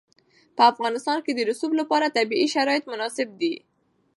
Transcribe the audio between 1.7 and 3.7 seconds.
لپاره طبیعي شرایط مناسب دي.